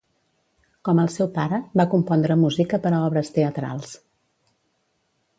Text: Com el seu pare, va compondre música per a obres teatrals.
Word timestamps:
Com 0.87 1.01
el 1.01 1.09
seu 1.15 1.27
pare, 1.35 1.59
va 1.81 1.85
compondre 1.91 2.37
música 2.43 2.79
per 2.85 2.93
a 2.95 3.01
obres 3.09 3.29
teatrals. 3.35 3.93